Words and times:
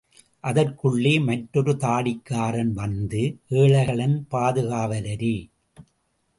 அதற்குள்ளே, 0.43 1.19
மற்றொரு 1.19 1.73
தாடிக்காரன் 1.73 2.73
வந்து, 2.73 3.21
ஏழைகளின் 3.49 4.27
பாதுகாவலரே! 4.31 5.35